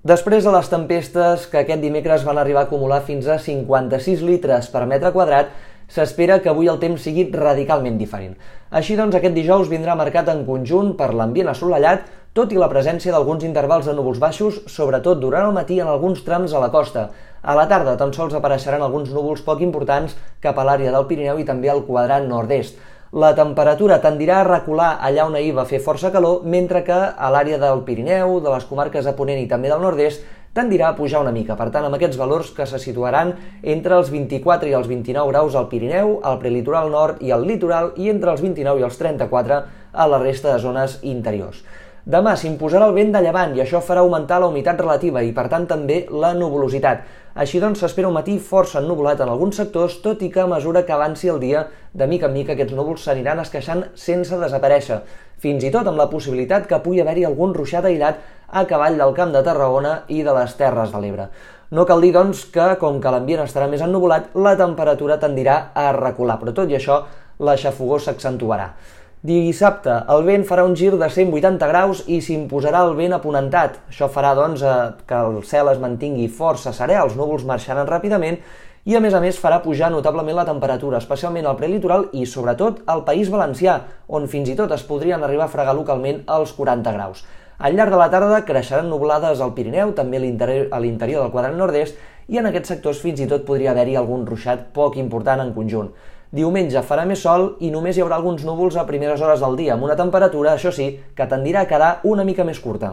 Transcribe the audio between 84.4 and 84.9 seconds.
i tot es